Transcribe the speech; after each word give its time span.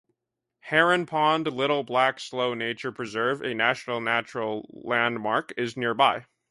Heron 0.61 1.05
Pond- 1.05 1.45
Little 1.55 1.83
Black 1.83 2.19
Slough 2.19 2.57
Nature 2.57 2.91
Preserve, 2.91 3.43
a 3.43 3.53
National 3.53 4.01
Natural 4.01 4.65
Landmark, 4.71 5.53
is 5.55 5.77
nearby. 5.77 6.25